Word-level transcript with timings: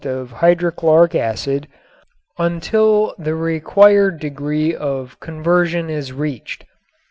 of 0.03 0.31
hydrochloric 0.31 1.13
acid 1.13 1.67
until 2.39 3.13
the 3.19 3.35
required 3.35 4.19
degree 4.19 4.73
of 4.75 5.19
conversion 5.19 5.91
is 5.91 6.11
reached. 6.11 6.65